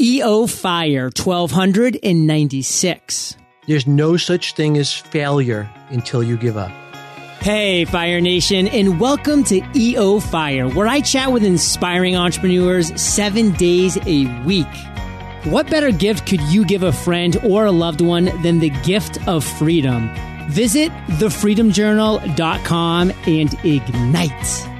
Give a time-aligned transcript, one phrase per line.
[0.00, 3.36] EO Fire 1296.
[3.66, 6.70] There's no such thing as failure until you give up.
[7.40, 13.50] Hey, Fire Nation, and welcome to EO Fire, where I chat with inspiring entrepreneurs seven
[13.54, 14.68] days a week.
[15.42, 19.18] What better gift could you give a friend or a loved one than the gift
[19.26, 20.08] of freedom?
[20.48, 24.77] Visit thefreedomjournal.com and ignite.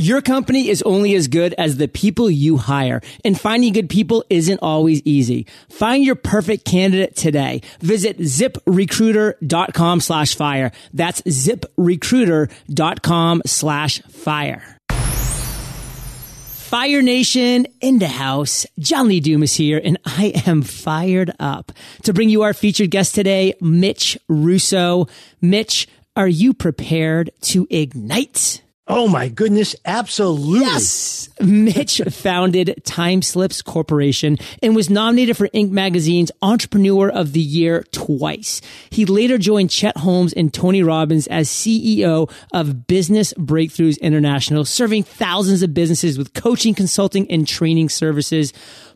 [0.00, 4.24] Your company is only as good as the people you hire, and finding good people
[4.30, 5.46] isn't always easy.
[5.68, 7.60] Find your perfect candidate today.
[7.80, 10.72] Visit ziprecruiter.com slash fire.
[10.94, 14.78] That's ziprecruiter.com slash fire.
[14.88, 18.64] Fire Nation in the house.
[18.78, 21.72] John Lee Dumas here, and I am fired up
[22.04, 25.08] to bring you our featured guest today, Mitch Russo.
[25.42, 28.62] Mitch, are you prepared to ignite?
[28.92, 30.58] Oh my goodness, absolutely.
[30.58, 31.28] Yes.
[31.40, 35.70] Mitch founded TimeSlips Corporation and was nominated for Inc.
[35.70, 38.60] magazine's Entrepreneur of the Year twice.
[38.90, 45.04] He later joined Chet Holmes and Tony Robbins as CEO of Business Breakthroughs International, serving
[45.04, 48.52] thousands of businesses with coaching, consulting, and training services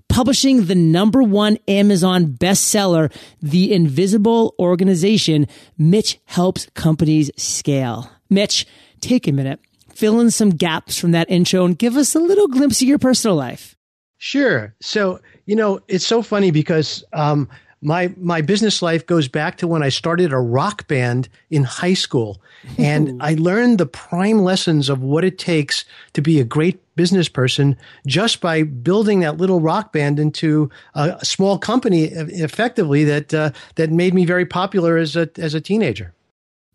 [0.08, 5.46] publishing the number one Amazon bestseller, The Invisible Organization,
[5.78, 8.10] Mitch helps companies scale.
[8.28, 8.66] Mitch,
[9.00, 9.60] take a minute
[9.96, 12.98] fill in some gaps from that intro and give us a little glimpse of your
[12.98, 13.76] personal life.
[14.18, 14.74] Sure.
[14.80, 17.48] So, you know, it's so funny because um,
[17.84, 21.94] my my business life goes back to when I started a rock band in high
[21.94, 22.40] school,
[22.78, 27.28] and I learned the prime lessons of what it takes to be a great business
[27.28, 33.50] person just by building that little rock band into a, small company, effectively that uh,
[33.74, 36.14] that made me very popular as a as a teenager.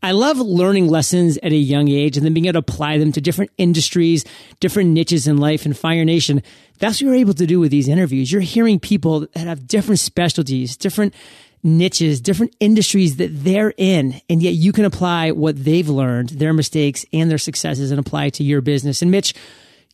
[0.02, 3.11] I love learning lessons at a young age and then being able to apply them
[3.11, 4.23] to different industries,
[4.59, 6.42] different niches in life and Fire Nation.
[6.80, 8.31] That's what you're able to do with these interviews.
[8.31, 11.14] You're hearing people that have different specialties, different
[11.64, 14.22] niches, different industries that they're in.
[14.30, 18.26] And yet you can apply what they've learned, their mistakes and their successes and apply
[18.26, 19.02] it to your business.
[19.02, 19.33] And Mitch,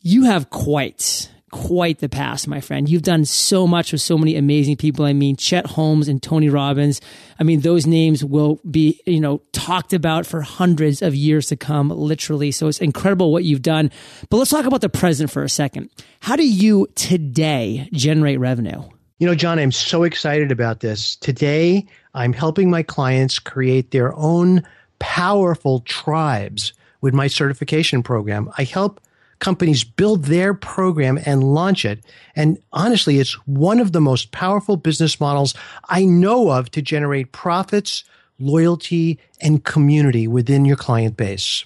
[0.01, 2.89] you have quite quite the past, my friend.
[2.89, 5.05] You've done so much with so many amazing people.
[5.05, 6.99] I mean, Chet Holmes and Tony Robbins.
[7.39, 11.55] I mean, those names will be, you know, talked about for hundreds of years to
[11.55, 12.51] come, literally.
[12.51, 13.89] So it's incredible what you've done.
[14.29, 15.89] But let's talk about the present for a second.
[16.19, 18.83] How do you today generate revenue?
[19.19, 21.15] You know, John, I'm so excited about this.
[21.15, 24.61] Today, I'm helping my clients create their own
[24.99, 28.51] powerful tribes with my certification program.
[28.57, 28.99] I help
[29.40, 32.03] companies build their program and launch it.
[32.35, 35.53] And honestly, it's one of the most powerful business models
[35.90, 38.03] I know of to generate profits,
[38.40, 41.66] loyalty, and community within your client base.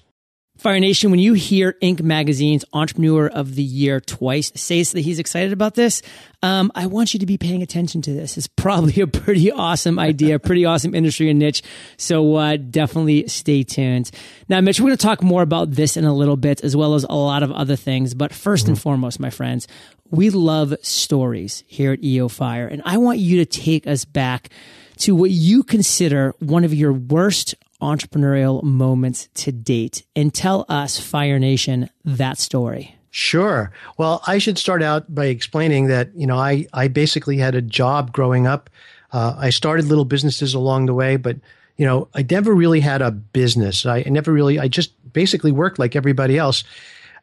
[0.60, 2.02] Fire Nation, when you hear Inc.
[2.02, 6.02] Magazine's Entrepreneur of the Year twice says that he's excited about this,
[6.44, 8.38] um, I want you to be paying attention to this.
[8.38, 11.64] It's probably a pretty awesome idea, pretty awesome industry and niche.
[11.96, 14.12] So uh, definitely stay tuned.
[14.50, 16.94] Now, Mitch, we're going to talk more about this in a little bit, as well
[16.94, 18.14] as a lot of other things.
[18.14, 18.70] But 1st mm-hmm.
[18.72, 19.66] and foremost, my friends,
[20.12, 24.50] we love stories here at EO Fire, and I want you to take us back
[24.98, 31.00] to what you consider one of your worst entrepreneurial moments to date and tell us,
[31.00, 32.96] Fire Nation, that story.
[33.12, 33.72] Sure.
[33.98, 37.62] Well, I should start out by explaining that, you know, I, I basically had a
[37.62, 38.70] job growing up.
[39.12, 41.38] Uh, I started little businesses along the way, but,
[41.78, 43.86] you know, I never really had a business.
[43.86, 46.64] I never really, I just basically worked like everybody else.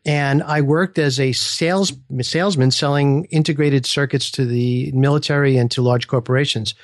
[0.05, 5.83] And I worked as a sales salesman selling integrated circuits to the military and to
[5.83, 6.75] large corporations.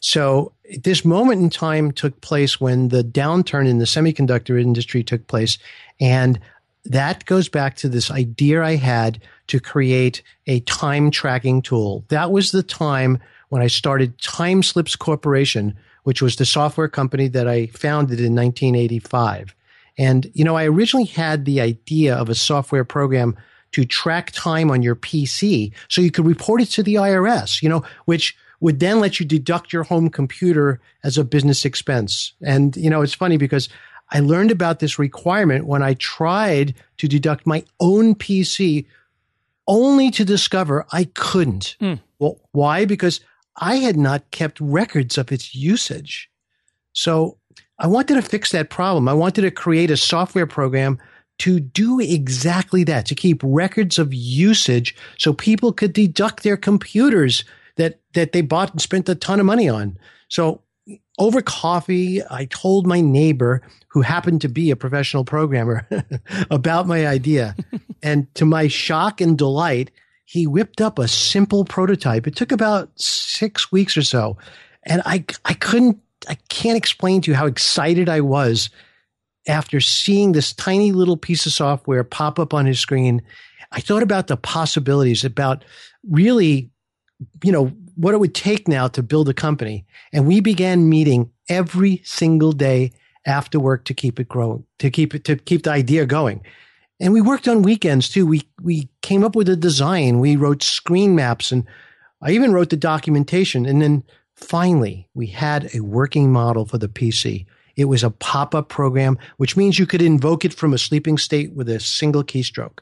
[0.00, 0.52] So
[0.82, 5.58] this moment in time took place when the downturn in the semiconductor industry took place.
[6.00, 6.40] And
[6.86, 12.04] that goes back to this idea I had to create a time tracking tool.
[12.08, 13.18] That was the time
[13.50, 19.54] when I started TimeSlips Corporation, which was the software company that I founded in 1985.
[19.98, 23.36] And, you know, I originally had the idea of a software program
[23.72, 27.68] to track time on your PC so you could report it to the IRS, you
[27.68, 32.32] know, which would then let you deduct your home computer as a business expense.
[32.42, 33.68] And, you know, it's funny because
[34.10, 38.86] I learned about this requirement when I tried to deduct my own PC
[39.66, 41.76] only to discover I couldn't.
[41.80, 42.00] Mm.
[42.18, 42.84] Well, why?
[42.84, 43.20] Because
[43.56, 46.30] I had not kept records of its usage.
[46.92, 47.38] So
[47.78, 49.08] I wanted to fix that problem.
[49.08, 50.98] I wanted to create a software program
[51.38, 57.44] to do exactly that, to keep records of usage so people could deduct their computers
[57.80, 59.98] that that they bought and spent a ton of money on.
[60.28, 60.62] So
[61.18, 65.88] over coffee, I told my neighbor, who happened to be a professional programmer,
[66.50, 67.56] about my idea.
[68.02, 69.90] and to my shock and delight,
[70.24, 72.26] he whipped up a simple prototype.
[72.26, 74.36] It took about six weeks or so.
[74.84, 75.98] And I, I couldn't,
[76.28, 78.70] I can't explain to you how excited I was
[79.46, 83.22] after seeing this tiny little piece of software pop up on his screen.
[83.72, 85.64] I thought about the possibilities, about
[86.08, 86.69] really,
[87.42, 89.84] you know, what it would take now to build a company.
[90.12, 92.92] And we began meeting every single day
[93.26, 96.42] after work to keep it growing, to keep it, to keep the idea going.
[96.98, 98.26] And we worked on weekends too.
[98.26, 100.18] We, we came up with a design.
[100.18, 101.66] We wrote screen maps and
[102.22, 103.66] I even wrote the documentation.
[103.66, 107.46] And then finally we had a working model for the PC.
[107.76, 111.16] It was a pop up program, which means you could invoke it from a sleeping
[111.16, 112.80] state with a single keystroke.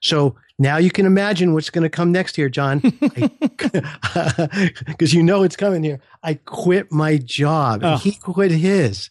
[0.00, 2.80] So now you can imagine what's going to come next here, John.
[4.86, 6.00] Because you know it's coming here.
[6.22, 7.82] I quit my job.
[7.84, 7.98] Oh.
[7.98, 9.10] He quit his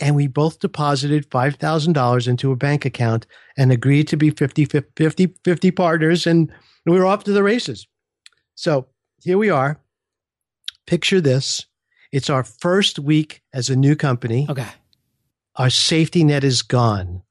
[0.00, 5.34] and we both deposited $5,000 into a bank account and agreed to be 50, 50,
[5.44, 6.26] 50 partners.
[6.26, 6.50] And
[6.86, 7.86] we were off to the races.
[8.54, 8.86] So
[9.22, 9.80] here we are.
[10.86, 11.66] Picture this.
[12.12, 14.46] It's our first week as a new company.
[14.48, 14.66] Okay.
[15.56, 17.22] Our safety net is gone.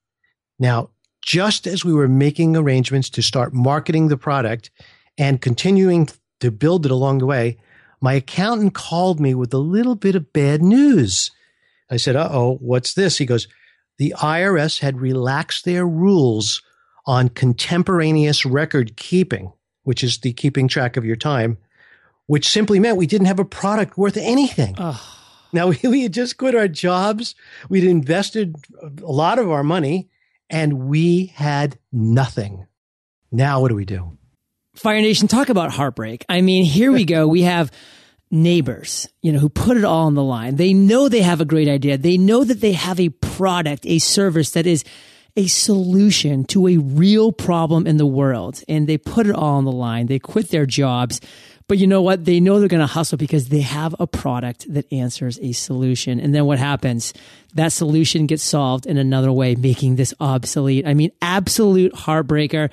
[0.59, 0.91] Now,
[1.29, 4.71] just as we were making arrangements to start marketing the product
[5.15, 6.09] and continuing
[6.39, 7.55] to build it along the way,
[8.01, 11.29] my accountant called me with a little bit of bad news.
[11.87, 13.19] I said, uh oh, what's this?
[13.19, 13.47] He goes,
[13.99, 16.63] the IRS had relaxed their rules
[17.05, 19.53] on contemporaneous record keeping,
[19.83, 21.59] which is the keeping track of your time,
[22.25, 24.73] which simply meant we didn't have a product worth anything.
[24.79, 24.99] Oh.
[25.53, 27.35] Now, we, we had just quit our jobs.
[27.69, 30.09] We'd invested a lot of our money
[30.49, 32.65] and we had nothing.
[33.31, 34.17] Now, what do we do?
[34.75, 36.25] Fire Nation, talk about heartbreak.
[36.29, 37.27] I mean, here we go.
[37.27, 37.71] We have
[38.31, 40.55] neighbors, you know, who put it all on the line.
[40.55, 41.97] They know they have a great idea.
[41.97, 44.83] They know that they have a product, a service that is
[45.35, 48.61] a solution to a real problem in the world.
[48.67, 50.07] And they put it all on the line.
[50.07, 51.21] They quit their jobs.
[51.69, 52.25] But you know what?
[52.25, 56.19] They know they're going to hustle because they have a product that answers a solution.
[56.19, 57.13] And then what happens?
[57.53, 60.87] That solution gets solved in another way, making this obsolete.
[60.87, 62.71] I mean, absolute heartbreaker.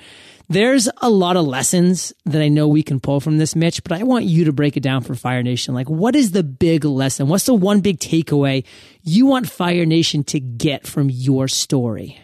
[0.49, 3.91] There's a lot of lessons that I know we can pull from this, Mitch, but
[3.91, 5.75] I want you to break it down for Fire Nation.
[5.75, 7.27] Like, what is the big lesson?
[7.27, 8.65] What's the one big takeaway
[9.03, 12.19] you want Fire Nation to get from your story?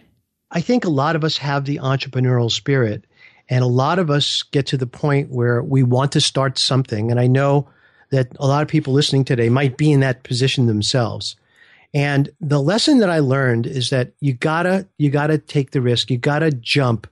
[0.49, 3.05] I think a lot of us have the entrepreneurial spirit,
[3.49, 7.11] and a lot of us get to the point where we want to start something.
[7.11, 7.67] And I know
[8.11, 11.35] that a lot of people listening today might be in that position themselves.
[11.93, 16.09] And the lesson that I learned is that you gotta, you gotta take the risk.
[16.09, 17.07] You gotta jump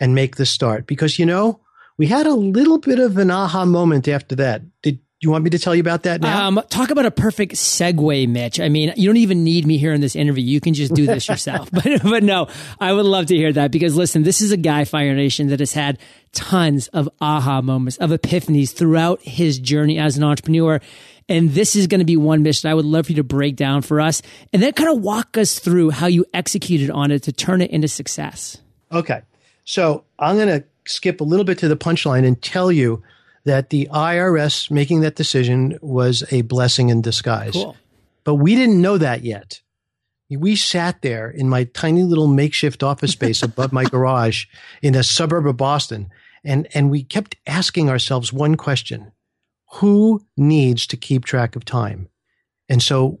[0.00, 1.60] and make the start because you know
[1.96, 4.62] we had a little bit of an aha moment after that.
[4.82, 6.46] Did you want me to tell you about that now?
[6.46, 8.60] Um, talk about a perfect segue, Mitch.
[8.60, 10.44] I mean, you don't even need me here in this interview.
[10.44, 11.70] You can just do this yourself.
[11.72, 12.48] but, but no,
[12.78, 15.60] I would love to hear that because listen, this is a guy, Fire Nation, that
[15.60, 15.98] has had
[16.32, 20.80] tons of aha moments, of epiphanies throughout his journey as an entrepreneur.
[21.28, 23.56] And this is going to be one mission I would love for you to break
[23.56, 24.20] down for us
[24.52, 27.70] and then kind of walk us through how you executed on it to turn it
[27.70, 28.58] into success.
[28.92, 29.22] Okay.
[29.64, 33.02] So I'm going to skip a little bit to the punchline and tell you
[33.44, 37.52] that the IRS making that decision was a blessing in disguise.
[37.52, 37.76] Cool.
[38.24, 39.60] But we didn't know that yet.
[40.30, 44.46] We sat there in my tiny little makeshift office space above my garage
[44.82, 46.10] in a suburb of Boston.
[46.42, 49.12] And, and we kept asking ourselves one question
[49.74, 52.08] Who needs to keep track of time?
[52.68, 53.20] And so,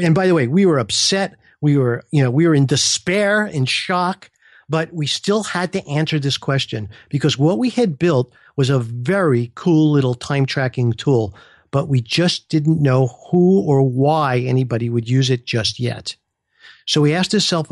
[0.00, 1.36] and by the way, we were upset.
[1.60, 4.30] We were, you know, we were in despair, in shock.
[4.68, 8.80] But we still had to answer this question because what we had built was a
[8.80, 11.36] very cool little time tracking tool,
[11.70, 16.16] but we just didn't know who or why anybody would use it just yet.
[16.86, 17.68] So we asked ourselves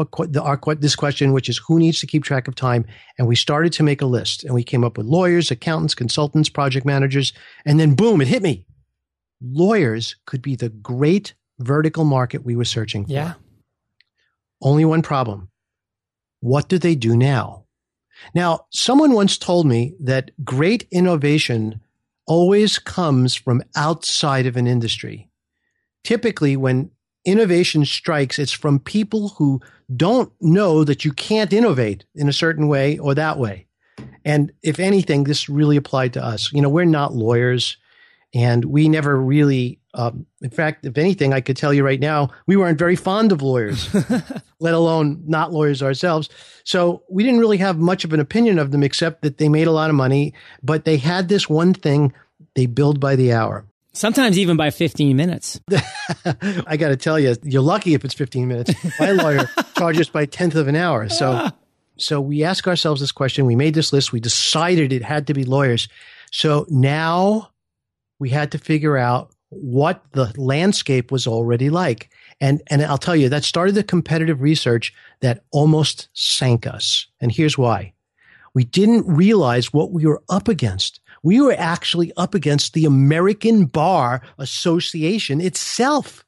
[0.80, 2.84] this question, which is who needs to keep track of time?
[3.16, 6.48] And we started to make a list and we came up with lawyers, accountants, consultants,
[6.48, 7.32] project managers.
[7.64, 8.66] And then boom, it hit me.
[9.40, 13.12] Lawyers could be the great vertical market we were searching for.
[13.12, 13.34] Yeah.
[14.60, 15.48] Only one problem.
[16.44, 17.64] What do they do now?
[18.34, 21.80] Now, someone once told me that great innovation
[22.26, 25.30] always comes from outside of an industry.
[26.02, 26.90] Typically, when
[27.24, 29.62] innovation strikes, it's from people who
[29.96, 33.66] don't know that you can't innovate in a certain way or that way.
[34.22, 36.52] And if anything, this really applied to us.
[36.52, 37.78] You know, we're not lawyers
[38.34, 42.30] and we never really um, in fact, if anything, I could tell you right now,
[42.46, 43.88] we weren't very fond of lawyers,
[44.60, 46.28] let alone not lawyers ourselves.
[46.64, 49.68] So we didn't really have much of an opinion of them, except that they made
[49.68, 50.34] a lot of money.
[50.62, 52.12] But they had this one thing
[52.54, 53.64] they billed by the hour.
[53.92, 55.60] Sometimes even by 15 minutes.
[56.66, 58.72] I got to tell you, you're lucky if it's 15 minutes.
[58.98, 59.48] My lawyer
[59.78, 61.08] charges by tenth of an hour.
[61.08, 61.50] So
[61.96, 63.46] So we ask ourselves this question.
[63.46, 64.12] We made this list.
[64.12, 65.88] We decided it had to be lawyers.
[66.32, 67.50] So now
[68.18, 72.10] we had to figure out what the landscape was already like.
[72.40, 77.06] And, and I'll tell you, that started the competitive research that almost sank us.
[77.20, 77.92] And here's why.
[78.54, 81.00] We didn't realize what we were up against.
[81.22, 86.24] We were actually up against the American Bar Association itself.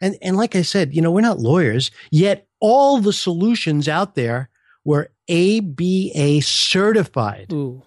[0.00, 4.14] And, and like I said, you know, we're not lawyers, yet all the solutions out
[4.14, 4.48] there
[4.84, 7.52] were ABA certified.
[7.52, 7.82] Ooh.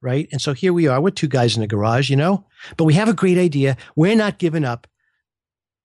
[0.00, 0.28] Right.
[0.30, 1.00] And so here we are.
[1.00, 3.76] We're two guys in a garage, you know, but we have a great idea.
[3.96, 4.86] We're not giving up.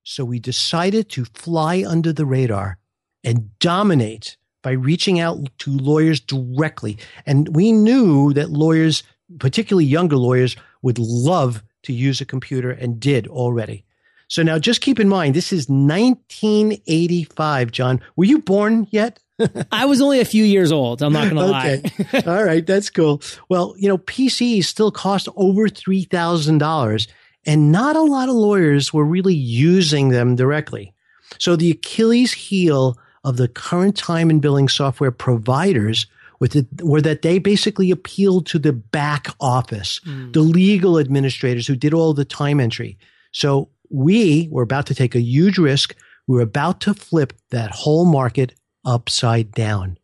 [0.03, 2.77] So we decided to fly under the radar
[3.23, 6.97] and dominate by reaching out to lawyers directly.
[7.25, 9.03] And we knew that lawyers,
[9.39, 13.85] particularly younger lawyers, would love to use a computer and did already.
[14.27, 18.01] So now just keep in mind, this is 1985, John.
[18.15, 19.19] Were you born yet?
[19.71, 21.01] I was only a few years old.
[21.01, 21.81] I'm not going to lie.
[22.27, 22.65] All right.
[22.65, 23.21] That's cool.
[23.49, 27.07] Well, you know, PCs still cost over $3,000
[27.45, 30.93] and not a lot of lawyers were really using them directly.
[31.39, 36.05] So the Achilles heel of the current time and billing software providers
[36.39, 40.33] with it, were that they basically appealed to the back office, mm.
[40.33, 42.97] the legal administrators who did all the time entry.
[43.31, 45.95] So we were about to take a huge risk.
[46.27, 48.53] We were about to flip that whole market
[48.85, 49.97] upside down.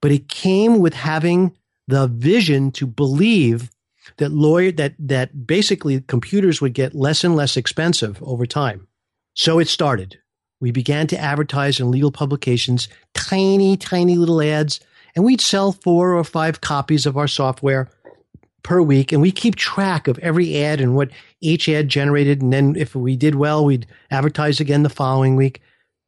[0.00, 1.56] But it came with having
[1.88, 3.70] the vision to believe
[4.16, 8.86] that lawyer that that basically computers would get less and less expensive over time.
[9.34, 10.18] So it started.
[10.60, 14.80] We began to advertise in legal publications, tiny, tiny little ads,
[15.14, 17.88] and we'd sell four or five copies of our software
[18.62, 19.12] per week.
[19.12, 21.10] And we keep track of every ad and what
[21.40, 22.42] each ad generated.
[22.42, 25.62] And then if we did well, we'd advertise again the following week.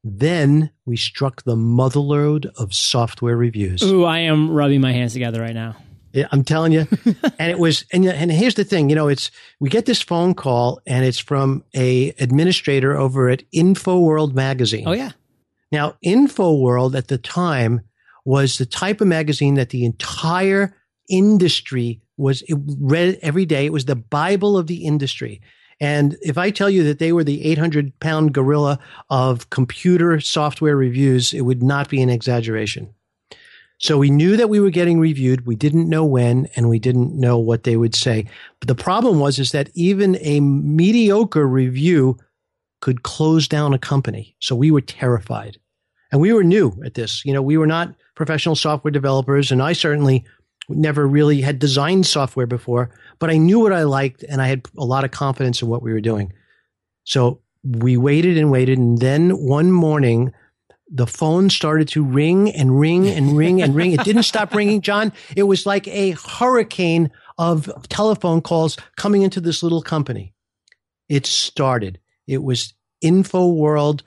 [0.04, 3.82] Then we struck the motherload of software reviews.
[3.82, 5.76] Ooh, I am rubbing my hands together right now.
[6.12, 6.86] Yeah, I'm telling you.
[7.38, 9.30] and it was, and, and here's the thing, you know, it's,
[9.60, 14.84] we get this phone call and it's from a administrator over at InfoWorld magazine.
[14.86, 15.12] Oh, yeah.
[15.70, 17.80] Now, InfoWorld at the time
[18.24, 20.76] was the type of magazine that the entire
[21.08, 23.66] industry was read every day.
[23.66, 25.40] It was the Bible of the industry.
[25.82, 28.78] And if I tell you that they were the 800 pound gorilla
[29.10, 32.94] of computer software reviews, it would not be an exaggeration.
[33.78, 35.44] So we knew that we were getting reviewed.
[35.44, 38.28] We didn't know when and we didn't know what they would say.
[38.60, 42.16] But the problem was is that even a mediocre review
[42.80, 44.36] could close down a company.
[44.38, 45.58] So we were terrified.
[46.12, 47.24] And we were new at this.
[47.24, 50.24] You know, we were not professional software developers and I certainly
[50.68, 54.66] never really had designed software before, but I knew what I liked and I had
[54.76, 56.32] a lot of confidence in what we were doing.
[57.04, 58.78] So we waited and waited.
[58.78, 60.32] And then one morning,
[60.88, 63.92] the phone started to ring and ring and ring and ring.
[63.92, 65.12] It didn't stop ringing, John.
[65.36, 70.34] It was like a hurricane of telephone calls coming into this little company.
[71.08, 71.98] It started.
[72.26, 74.02] It was InfoWorld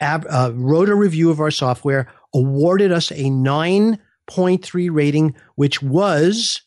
[0.00, 6.62] uh, wrote a review of our software, awarded us a nine 0.3 rating, which was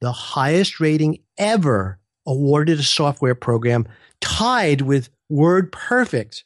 [0.00, 3.86] the highest rating ever awarded a software program,
[4.20, 6.42] tied with WordPerfect,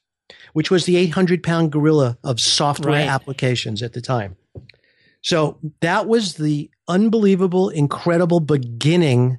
[0.52, 3.08] which was the 800 pound gorilla of software right.
[3.08, 4.36] applications at the time.
[5.22, 9.38] So that was the unbelievable, incredible beginning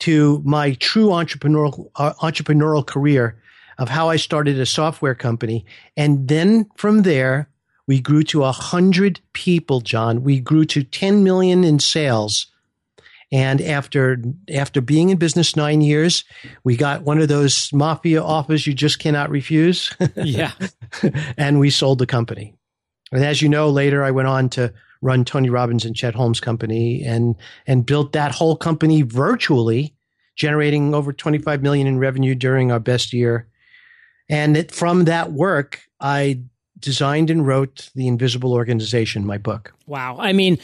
[0.00, 3.40] to my true entrepreneurial uh, entrepreneurial career
[3.78, 5.64] of how I started a software company.
[5.96, 7.48] And then from there,
[7.86, 10.22] we grew to a hundred people, John.
[10.22, 12.46] We grew to 10 million in sales.
[13.32, 14.22] And after,
[14.54, 16.24] after being in business nine years,
[16.62, 19.92] we got one of those mafia offers you just cannot refuse.
[20.16, 20.52] yeah.
[21.36, 22.54] and we sold the company.
[23.12, 24.72] And as you know, later I went on to
[25.02, 27.34] run Tony Robbins and Chet Holmes company and,
[27.66, 29.94] and built that whole company virtually,
[30.36, 33.46] generating over 25 million in revenue during our best year.
[34.28, 36.40] And it, from that work, I
[36.78, 39.72] designed and wrote The Invisible Organization, my book.
[39.86, 40.16] Wow.
[40.18, 40.58] I mean,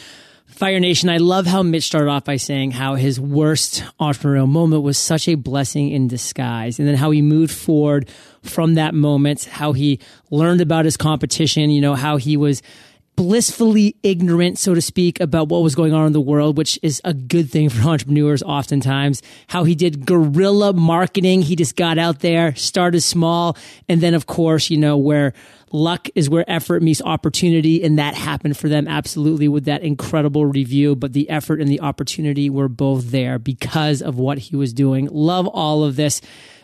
[0.47, 4.83] Fire Nation, I love how Mitch started off by saying how his worst entrepreneurial moment
[4.83, 6.79] was such a blessing in disguise.
[6.79, 8.09] And then how he moved forward
[8.43, 10.00] from that moment, how he
[10.31, 12.62] learned about his competition, you know, how he was
[13.17, 17.00] blissfully ignorant, so to speak, about what was going on in the world, which is
[17.05, 19.23] a good thing for entrepreneurs oftentimes.
[19.49, 21.43] How he did guerrilla marketing.
[21.43, 23.57] He just got out there, started small.
[23.88, 25.35] And then, of course, you know, where
[25.73, 27.85] luck is where effort meets opportunity.
[27.85, 30.97] And that happened for them absolutely with that incredible review.
[30.97, 35.09] But the effort and the opportunity were both there because of what he was doing.
[35.11, 36.21] Love all of this.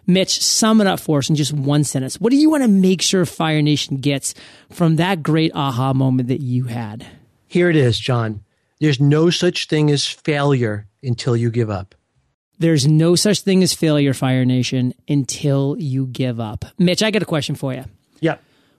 [0.07, 2.21] Mitch, sum it up for us in just one sentence.
[2.21, 4.35] What do you want to make sure Fire Nation gets
[4.71, 7.07] from that great aha moment that you had?
[7.47, 8.43] Here it is, John.
[8.81, 11.95] There's no such thing as failure until you give up.
[12.59, 16.65] There's no such thing as failure, Fire Nation, until you give up.
[16.79, 17.85] Mitch, I got a question for you.
[18.21, 18.37] Yeah.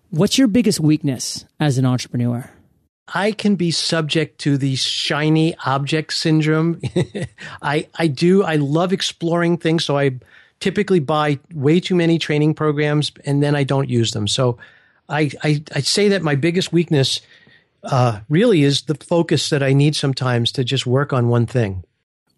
[0.09, 2.49] What's your biggest weakness as an entrepreneur?
[3.13, 6.81] I can be subject to the shiny object syndrome.
[7.61, 8.43] I I do.
[8.43, 10.19] I love exploring things, so I
[10.59, 14.27] typically buy way too many training programs and then I don't use them.
[14.27, 14.57] So
[15.09, 17.21] I I, I say that my biggest weakness
[17.83, 21.83] uh, really is the focus that I need sometimes to just work on one thing.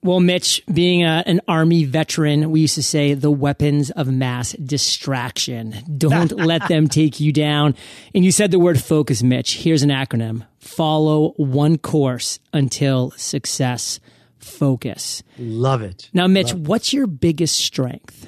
[0.01, 4.53] Well, Mitch, being a, an Army veteran, we used to say the weapons of mass
[4.53, 5.75] distraction.
[5.97, 7.75] Don't let them take you down.
[8.15, 9.57] And you said the word focus, Mitch.
[9.57, 13.99] Here's an acronym follow one course until success.
[14.39, 15.23] Focus.
[15.37, 16.09] Love it.
[16.13, 18.27] Now, Mitch, Love what's your biggest strength?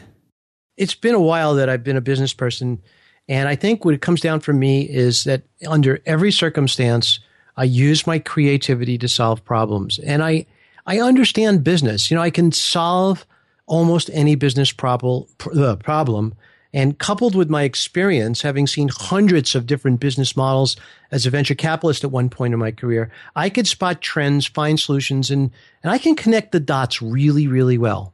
[0.77, 2.81] It's been a while that I've been a business person.
[3.27, 7.19] And I think what it comes down for me is that under every circumstance,
[7.55, 9.99] I use my creativity to solve problems.
[9.99, 10.45] And I,
[10.85, 12.09] I understand business.
[12.09, 13.25] You know, I can solve
[13.67, 15.25] almost any business problem,
[15.55, 16.33] uh, problem.
[16.73, 20.77] And coupled with my experience, having seen hundreds of different business models
[21.11, 24.79] as a venture capitalist at one point in my career, I could spot trends, find
[24.79, 25.51] solutions, and,
[25.83, 28.13] and I can connect the dots really, really well.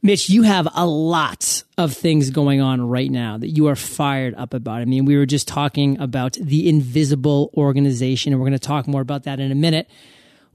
[0.00, 4.32] Mitch, you have a lot of things going on right now that you are fired
[4.36, 4.80] up about.
[4.80, 8.86] I mean, we were just talking about the invisible organization, and we're going to talk
[8.86, 9.90] more about that in a minute.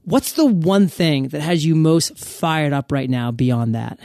[0.04, 3.98] What's the one thing that has you most fired up right now beyond that?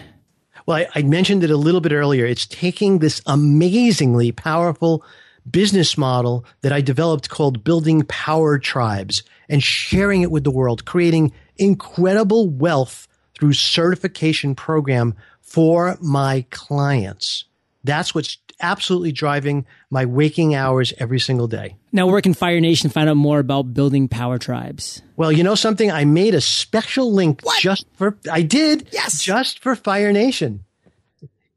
[0.70, 2.28] Well, I, I mentioned it a little bit earlier.
[2.28, 5.04] It's taking this amazingly powerful
[5.50, 10.86] business model that I developed called Building Power Tribes and sharing it with the world,
[10.86, 17.46] creating incredible wealth through certification program for my clients.
[17.84, 21.76] That's what's absolutely driving my waking hours every single day.
[21.92, 25.02] Now, where can Fire Nation find out more about building power tribes?
[25.16, 25.92] Well, you know something?
[25.92, 27.62] I made a special link what?
[27.62, 28.90] just for, I did.
[28.92, 29.24] Yes.
[29.24, 30.64] Just for Fire Nation.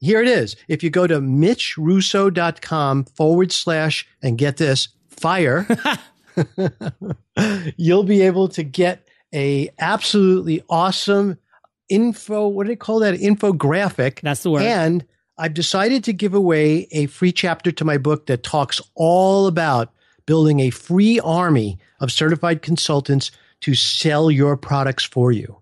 [0.00, 0.56] Here it is.
[0.66, 5.67] If you go to mitchrusso.com forward slash, and get this, fire,
[7.76, 11.38] you'll be able to get a absolutely awesome
[11.88, 13.15] info, what do they call that?
[13.15, 14.21] Infographic.
[14.21, 14.62] That's the word.
[14.62, 15.04] And
[15.43, 19.93] I've decided to give away a free chapter to my book that talks all about
[20.25, 25.59] building a free army of certified consultants to sell your products for you.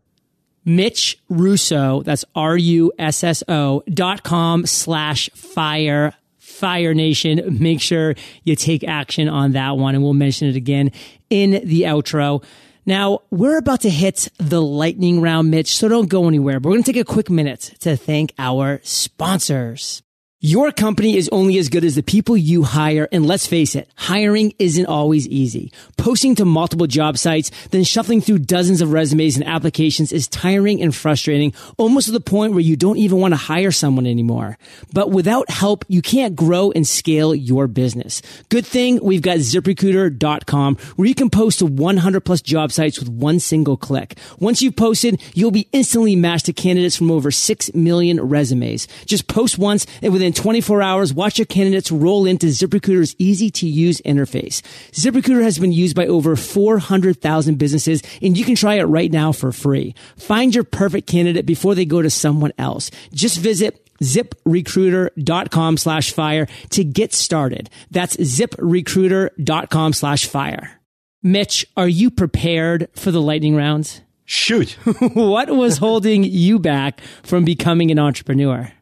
[0.66, 7.58] Mitch Russo, that's R-U-S-S-O dot com slash fire Fire Nation.
[7.58, 10.92] Make sure you take action on that one and we'll mention it again
[11.30, 12.44] in the outro.
[12.90, 16.58] Now, we're about to hit the lightning round, Mitch, so don't go anywhere.
[16.58, 20.02] But we're going to take a quick minute to thank our sponsors.
[20.42, 23.06] Your company is only as good as the people you hire.
[23.12, 25.70] And let's face it, hiring isn't always easy.
[25.98, 30.80] Posting to multiple job sites, then shuffling through dozens of resumes and applications is tiring
[30.80, 34.56] and frustrating, almost to the point where you don't even want to hire someone anymore.
[34.94, 38.22] But without help, you can't grow and scale your business.
[38.48, 43.10] Good thing we've got ziprecruiter.com where you can post to 100 plus job sites with
[43.10, 44.16] one single click.
[44.38, 48.88] Once you've posted, you'll be instantly matched to candidates from over 6 million resumes.
[49.04, 53.66] Just post once and within 24 hours, watch your candidates roll into ZipRecruiter's easy to
[53.66, 54.62] use interface.
[54.92, 59.32] ZipRecruiter has been used by over 400,000 businesses and you can try it right now
[59.32, 59.94] for free.
[60.16, 62.90] Find your perfect candidate before they go to someone else.
[63.12, 67.70] Just visit ziprecruiter.com slash fire to get started.
[67.90, 70.80] That's ziprecruiter.com slash fire.
[71.22, 74.00] Mitch, are you prepared for the lightning rounds?
[74.24, 74.70] Shoot.
[75.14, 78.72] what was holding you back from becoming an entrepreneur?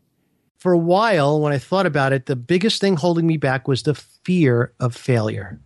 [0.59, 3.85] For a while, when I thought about it, the biggest thing holding me back was
[3.85, 5.61] the fear of failure.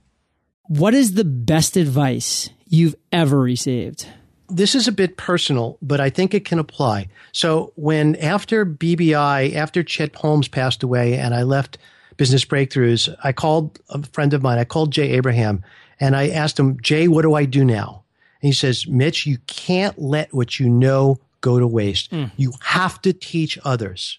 [0.69, 4.07] What is the best advice you've ever received?
[4.51, 7.09] This is a bit personal, but I think it can apply.
[7.33, 11.79] So, when after BBI, after Chet Holmes passed away, and I left
[12.19, 15.65] Business Breakthroughs, I called a friend of mine, I called Jay Abraham,
[16.01, 18.05] and I asked him, Jay, what do I do now?
[18.43, 22.11] And he says, Mitch, you can't let what you know go to waste.
[22.11, 22.31] Mm.
[22.37, 24.19] You have to teach others.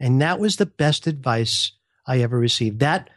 [0.00, 1.72] And that was the best advice
[2.06, 2.80] I ever received.
[2.80, 3.10] That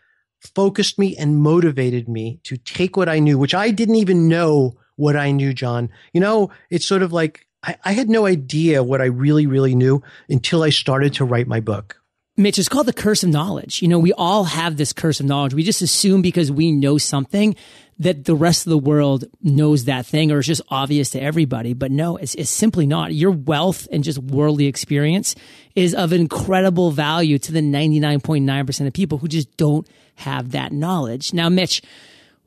[0.56, 4.78] focused me and motivated me to take what I knew, which I didn't even know
[4.96, 5.89] what I knew, John.
[6.13, 9.76] You know, it's sort of like I, I had no idea what I really, really
[9.76, 12.02] knew until I started to write my book.
[12.38, 13.82] Mitch, it's called the curse of knowledge.
[13.82, 15.54] You know, we all have this curse of knowledge.
[15.54, 17.56] We just assume because we know something
[18.00, 21.74] that the rest of the world knows that thing or it's just obvious to everybody.
[21.74, 23.14] But no, it's, it's simply not.
[23.14, 25.36] Your wealth and just worldly experience
[25.76, 31.34] is of incredible value to the 99.9% of people who just don't have that knowledge.
[31.34, 31.82] Now, Mitch,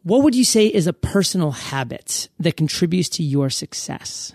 [0.05, 4.33] What would you say is a personal habit that contributes to your success?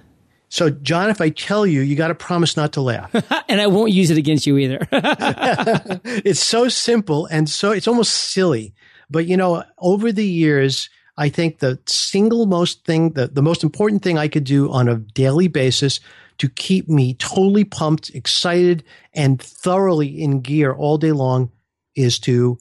[0.49, 3.13] So, John, if I tell you, you got to promise not to laugh.
[3.49, 4.87] and I won't use it against you either.
[4.91, 8.73] it's so simple and so it's almost silly.
[9.09, 13.63] But, you know, over the years, I think the single most thing, the, the most
[13.63, 15.99] important thing I could do on a daily basis
[16.37, 21.51] to keep me totally pumped, excited, and thoroughly in gear all day long
[21.95, 22.59] is to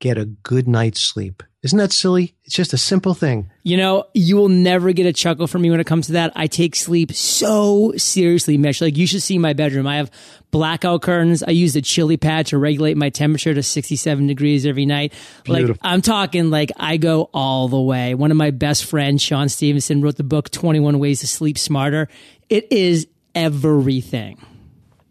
[0.00, 1.42] get a good night's sleep.
[1.60, 2.36] Isn't that silly?
[2.44, 3.50] It's just a simple thing.
[3.64, 6.32] You know, you will never get a chuckle from me when it comes to that.
[6.36, 8.80] I take sleep so seriously, Mitch.
[8.80, 9.84] Like you should see my bedroom.
[9.84, 10.08] I have
[10.52, 11.42] blackout curtains.
[11.42, 15.12] I use the chili pad to regulate my temperature to 67 degrees every night.
[15.42, 15.74] Beautiful.
[15.74, 18.14] Like I'm talking like I go all the way.
[18.14, 22.06] One of my best friends, Shawn Stevenson, wrote the book 21 Ways to Sleep Smarter.
[22.48, 24.40] It is everything.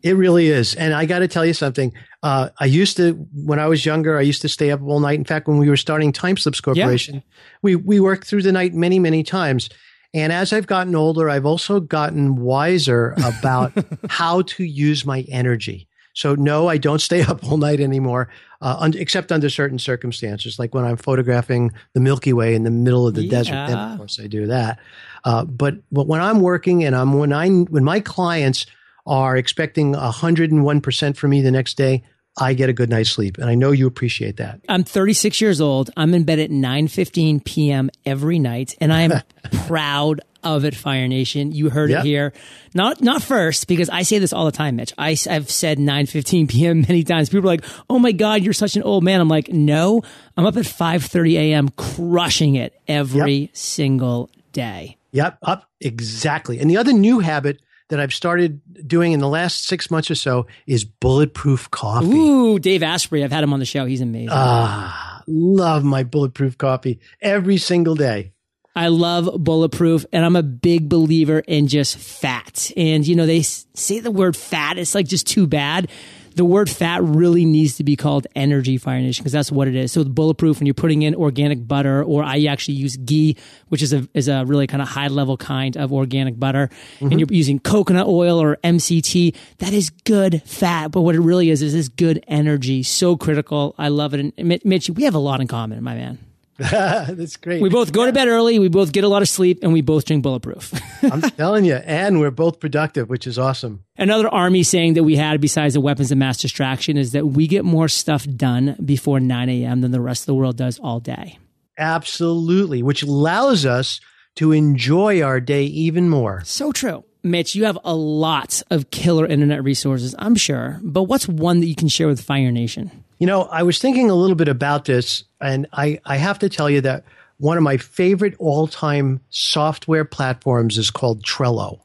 [0.01, 0.75] It really is.
[0.75, 1.91] And I got to tell you something.
[2.23, 5.19] Uh, I used to, when I was younger, I used to stay up all night.
[5.19, 7.21] In fact, when we were starting TimeSlips Corporation, yeah.
[7.61, 9.69] we, we worked through the night many, many times.
[10.13, 13.73] And as I've gotten older, I've also gotten wiser about
[14.09, 15.87] how to use my energy.
[16.13, 18.29] So no, I don't stay up all night anymore,
[18.61, 22.71] uh, un- except under certain circumstances, like when I'm photographing the Milky Way in the
[22.71, 23.29] middle of the yeah.
[23.29, 23.67] desert.
[23.67, 24.79] Then of course I do that.
[25.23, 28.65] Uh, but but when I'm working and I'm when I when my clients
[29.07, 32.03] are expecting 101% from me the next day,
[32.39, 33.37] I get a good night's sleep.
[33.37, 34.61] And I know you appreciate that.
[34.69, 35.89] I'm 36 years old.
[35.97, 37.89] I'm in bed at 9:15 p.m.
[38.05, 39.13] every night and I'm
[39.65, 41.51] proud of it Fire Nation.
[41.51, 42.01] You heard yep.
[42.01, 42.33] it here.
[42.75, 44.93] Not not first because I say this all the time, Mitch.
[44.97, 46.81] I have said 9:15 p.m.
[46.81, 47.29] many times.
[47.29, 50.03] People are like, "Oh my god, you're such an old man." I'm like, "No,
[50.35, 51.69] I'm up at 5:30 a.m.
[51.69, 53.55] crushing it every yep.
[53.55, 56.59] single day." Yep, up exactly.
[56.59, 60.15] And the other new habit that I've started doing in the last six months or
[60.15, 62.07] so is bulletproof coffee.
[62.07, 63.23] Ooh, Dave Asprey.
[63.23, 63.85] I've had him on the show.
[63.85, 64.29] He's amazing.
[64.31, 68.33] Ah, love my bulletproof coffee every single day.
[68.75, 72.71] I love bulletproof and I'm a big believer in just fat.
[72.77, 74.77] And you know, they say the word fat.
[74.77, 75.89] It's like just too bad
[76.37, 79.75] the word fat really needs to be called energy fire nation because that's what it
[79.75, 79.91] is.
[79.91, 83.35] So bulletproof when you're putting in organic butter or I actually use ghee,
[83.69, 87.07] which is a, is a really kind of high level kind of organic butter mm-hmm.
[87.07, 89.35] and you're using coconut oil or MCT.
[89.57, 90.91] That is good fat.
[90.91, 92.83] But what it really is, is this good energy.
[92.83, 93.73] So critical.
[93.77, 94.33] I love it.
[94.37, 96.26] And Mitch, we have a lot in common, my man.
[96.71, 97.61] That's great.
[97.61, 99.81] We both go to bed early, we both get a lot of sleep, and we
[99.81, 100.73] both drink bulletproof.
[101.03, 103.83] I'm telling you, and we're both productive, which is awesome.
[103.95, 107.47] Another army saying that we had besides the weapons of mass distraction is that we
[107.47, 109.81] get more stuff done before 9 a.m.
[109.81, 111.37] than the rest of the world does all day.
[111.77, 113.99] Absolutely, which allows us
[114.37, 116.41] to enjoy our day even more.
[116.43, 117.03] So true.
[117.23, 121.67] Mitch, you have a lot of killer internet resources, I'm sure, but what's one that
[121.67, 122.91] you can share with Fire Nation?
[123.19, 126.49] You know, I was thinking a little bit about this, and I, I have to
[126.49, 127.03] tell you that
[127.37, 131.79] one of my favorite all time software platforms is called Trello.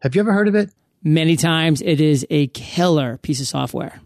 [0.00, 0.70] Have you ever heard of it?
[1.04, 1.82] Many times.
[1.82, 4.00] It is a killer piece of software.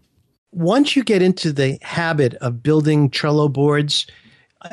[0.51, 4.07] Once you get into the habit of building Trello boards,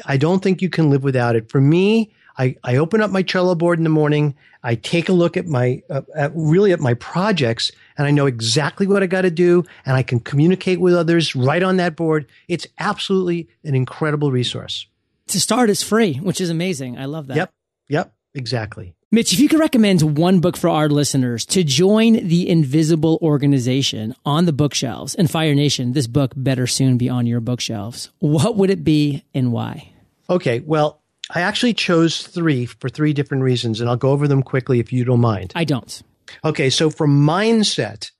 [0.06, 1.50] I don't think you can live without it.
[1.50, 4.34] For me, I, I open up my Trello board in the morning.
[4.64, 8.26] I take a look at my, uh, at really at my projects and I know
[8.26, 11.94] exactly what I got to do and I can communicate with others right on that
[11.94, 12.26] board.
[12.48, 14.86] It's absolutely an incredible resource.
[15.28, 16.98] To start, is free, which is amazing.
[16.98, 17.36] I love that.
[17.36, 17.52] Yep.
[17.88, 18.14] Yep.
[18.34, 18.94] Exactly.
[19.12, 24.12] Mitch, if you could recommend one book for our listeners to join the invisible organization
[24.26, 28.10] on the bookshelves and Fire Nation, this book better soon be on your bookshelves.
[28.18, 29.92] What would it be and why?
[30.28, 30.58] Okay.
[30.60, 34.78] Well, I actually chose three for three different reasons, and I'll go over them quickly
[34.80, 35.52] if you don't mind.
[35.54, 36.02] I don't.
[36.44, 38.10] Okay, so for mindset,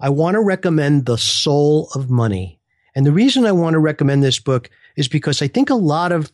[0.00, 2.58] I want to recommend The Soul of Money.
[2.94, 6.10] And the reason I want to recommend this book is because I think a lot
[6.10, 6.32] of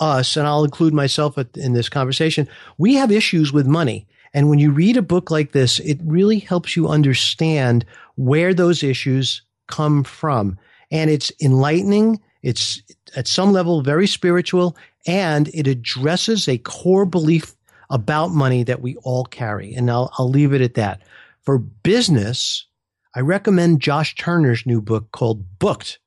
[0.00, 4.06] us, and I'll include myself in this conversation, we have issues with money.
[4.32, 7.84] And when you read a book like this, it really helps you understand
[8.16, 10.58] where those issues come from.
[10.90, 12.20] And it's enlightening.
[12.42, 12.82] It's
[13.16, 14.76] at some level very spiritual
[15.08, 17.56] and it addresses a core belief
[17.88, 19.74] about money that we all carry.
[19.74, 21.00] And I'll, I'll leave it at that.
[21.40, 22.66] For business,
[23.14, 25.98] I recommend Josh Turner's new book called Booked.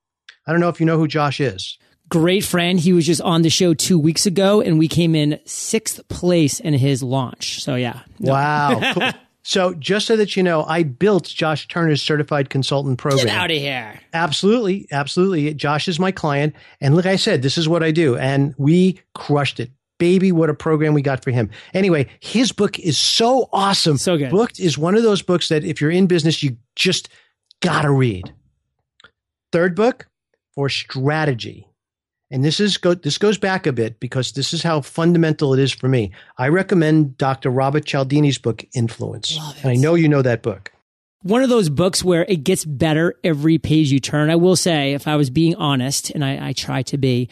[0.45, 1.79] I don't know if you know who Josh is.
[2.09, 2.79] Great friend.
[2.79, 6.59] He was just on the show two weeks ago and we came in sixth place
[6.59, 7.63] in his launch.
[7.63, 8.01] So yeah.
[8.19, 8.33] No.
[8.33, 8.93] Wow.
[8.93, 9.11] Cool.
[9.43, 13.25] So just so that you know, I built Josh Turner's certified consultant program.
[13.25, 13.99] Get out of here.
[14.13, 14.87] Absolutely.
[14.91, 15.53] Absolutely.
[15.53, 16.55] Josh is my client.
[16.79, 18.17] And like I said, this is what I do.
[18.17, 19.71] And we crushed it.
[19.97, 21.49] Baby, what a program we got for him.
[21.73, 23.97] Anyway, his book is so awesome.
[23.97, 24.31] So good.
[24.31, 27.09] Booked is one of those books that if you're in business, you just
[27.61, 28.33] gotta read.
[29.51, 30.07] Third book
[30.55, 31.67] for strategy.
[32.31, 35.59] And this is go, this goes back a bit because this is how fundamental it
[35.59, 36.11] is for me.
[36.37, 37.49] I recommend Dr.
[37.49, 39.37] Robert Cialdini's book Influence.
[39.61, 40.71] And I know you know that book.
[41.23, 44.29] One of those books where it gets better every page you turn.
[44.29, 47.29] I will say, if I was being honest, and I, I try to be,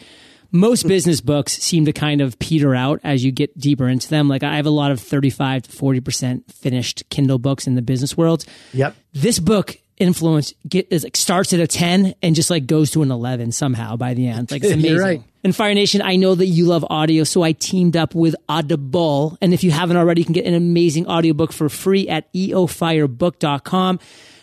[0.52, 4.28] most business books seem to kind of peter out as you get deeper into them.
[4.28, 8.16] Like I have a lot of 35 to 40% finished Kindle books in the business
[8.16, 8.44] world.
[8.74, 8.94] Yep.
[9.12, 13.02] This book influence get is like starts at a 10 and just like goes to
[13.02, 14.50] an 11 somehow by the end.
[14.50, 14.98] Like it's amazing.
[14.98, 15.22] Right.
[15.44, 19.38] And Fire Nation, I know that you love audio, so I teamed up with Audible.
[19.40, 24.00] And if you haven't already, you can get an amazing audiobook for free at eofirebook.com.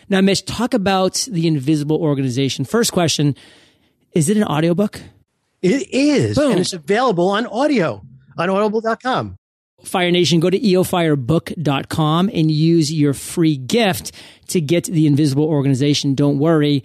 [0.08, 2.64] Now, Mitch, talk about the invisible organization.
[2.64, 3.36] First question,
[4.12, 5.00] is it an audiobook?
[5.60, 6.36] It is.
[6.36, 6.52] Boom.
[6.52, 8.02] And it's available on audio
[8.36, 9.36] on audible.com.
[9.84, 14.12] Fire Nation, go to eofirebook.com and use your free gift
[14.48, 16.14] to get the invisible organization.
[16.14, 16.84] Don't worry.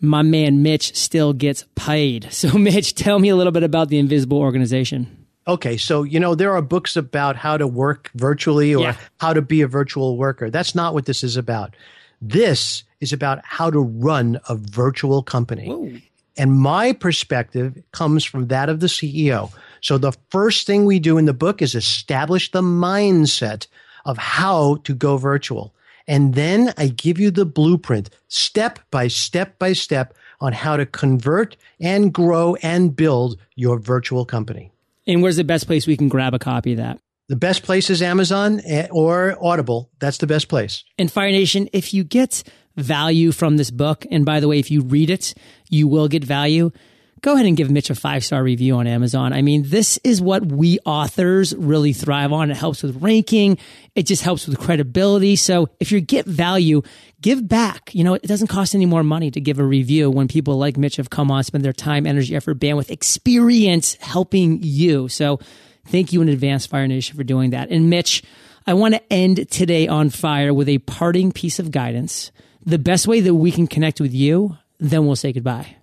[0.00, 2.28] My man Mitch still gets paid.
[2.32, 5.16] So Mitch, tell me a little bit about the invisible organization.
[5.46, 8.96] Okay, so you know there are books about how to work virtually or Yeah.
[9.18, 10.50] how to be a virtual worker.
[10.50, 11.74] That's not what this is about.
[12.22, 16.02] This is about how to run a virtual company.
[16.36, 19.50] And my perspective comes from that of the CEO.
[19.80, 23.66] So the first thing we do in the book is establish the mindset
[24.04, 25.74] of how to go virtual.
[26.10, 30.84] And then I give you the blueprint step by step by step on how to
[30.84, 34.72] convert and grow and build your virtual company.
[35.06, 36.98] And where's the best place we can grab a copy of that?
[37.28, 39.88] The best place is Amazon eh, or Audible.
[40.00, 40.82] That's the best place.
[40.98, 42.42] And Fire Nation, if you get
[42.76, 45.32] value from this book, and by the way, if you read it,
[45.68, 46.72] you will get value.
[47.22, 49.34] Go ahead and give Mitch a five star review on Amazon.
[49.34, 52.50] I mean, this is what we authors really thrive on.
[52.50, 53.58] It helps with ranking.
[53.94, 55.36] It just helps with credibility.
[55.36, 56.80] So if you get value,
[57.20, 57.94] give back.
[57.94, 60.78] You know, it doesn't cost any more money to give a review when people like
[60.78, 65.08] Mitch have come on, spend their time, energy, effort, bandwidth, experience helping you.
[65.08, 65.40] So
[65.88, 67.68] thank you in advance, Fire Nation, for doing that.
[67.68, 68.22] And Mitch,
[68.66, 72.32] I want to end today on fire with a parting piece of guidance.
[72.64, 75.76] The best way that we can connect with you, then we'll say goodbye.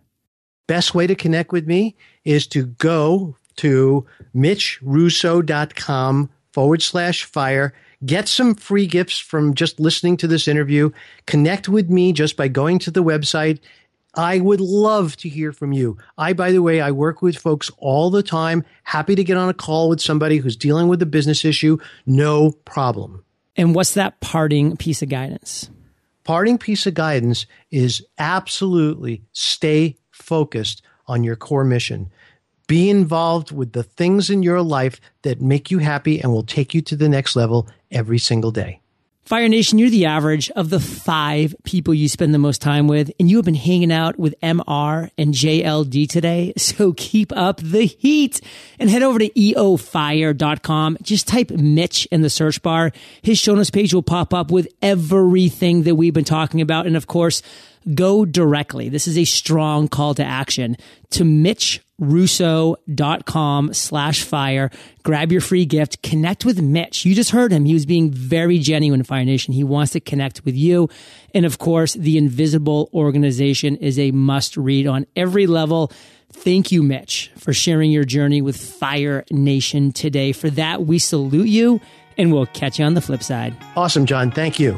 [0.68, 7.74] Best way to connect with me is to go to mitchrusso.com forward slash fire.
[8.06, 10.92] Get some free gifts from just listening to this interview.
[11.26, 13.60] Connect with me just by going to the website.
[14.14, 15.98] I would love to hear from you.
[16.18, 18.64] I, by the way, I work with folks all the time.
[18.84, 21.78] Happy to get on a call with somebody who's dealing with a business issue.
[22.06, 23.24] No problem.
[23.56, 25.70] And what's that parting piece of guidance?
[26.28, 32.12] parting piece of guidance is absolutely stay focused on your core mission.
[32.68, 36.74] Be involved with the things in your life that make you happy and will take
[36.74, 38.82] you to the next level every single day.
[39.28, 43.12] Fire Nation, you're the average of the five people you spend the most time with,
[43.20, 46.54] and you have been hanging out with MR and JLD today.
[46.78, 48.40] So keep up the heat
[48.78, 50.98] and head over to eofire.com.
[51.02, 52.92] Just type Mitch in the search bar.
[53.22, 56.88] His show notes page will pop up with everything that we've been talking about.
[56.88, 57.42] And of course,
[57.96, 58.90] go directly.
[58.90, 60.78] This is a strong call to action
[61.12, 61.26] to
[62.00, 64.70] mitchrusso.com slash fire.
[65.04, 66.02] Grab your free gift.
[66.04, 67.06] Connect with Mitch.
[67.06, 67.66] You just heard him.
[67.66, 69.54] He was being very genuine, Fire Nation.
[69.54, 70.90] He wants to connect with you.
[71.34, 75.92] And of course, the Invisible Organization is a must read on every level.
[76.32, 80.34] Thank you, Mitch, for sharing your journey with Fire Nation today.
[80.34, 81.80] For that, we salute you
[82.18, 83.56] and we'll catch you on the flip side.
[83.76, 84.32] Awesome, John.
[84.32, 84.78] Thank you.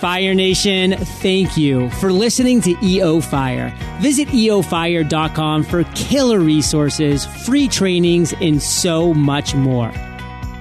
[0.00, 3.70] Fire Nation, thank you for listening to EO Fire.
[4.00, 9.92] Visit eofire.com for killer resources, free trainings, and so much more.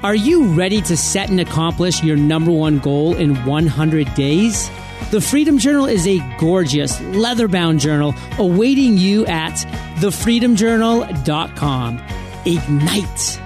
[0.03, 4.69] Are you ready to set and accomplish your number one goal in 100 days?
[5.11, 9.53] The Freedom Journal is a gorgeous leather bound journal awaiting you at
[9.99, 12.01] thefreedomjournal.com.
[12.45, 13.39] Ignite